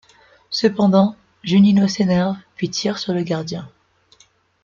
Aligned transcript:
Cependant, 0.49 1.15
Juninho 1.43 1.87
s’énerve 1.87 2.35
puis 2.55 2.71
tire 2.71 2.97
sur 2.97 3.13
le 3.13 3.21
gardien. 3.21 3.69